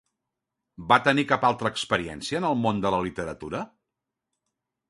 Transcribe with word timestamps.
Va 0.91 0.97
tenir 1.07 1.25
cap 1.33 1.45
altra 1.51 1.71
experiència 1.75 2.39
en 2.41 2.49
el 2.51 2.57
món 2.65 2.83
de 2.87 2.93
la 2.97 3.03
literatura? 3.09 3.63